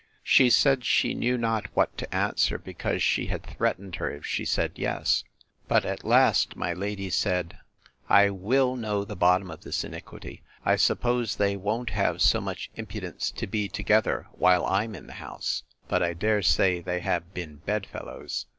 [0.23, 4.45] She said she knew not what to answer, because she had threatened her if she
[4.45, 5.23] said yes.
[5.67, 7.59] But at last my lady said,
[8.09, 10.41] I will know the bottom of this iniquity.
[10.65, 15.13] I suppose they won't have so much impudence to be together while I'm in the
[15.21, 18.47] house; but I dare say they have been bed fellows.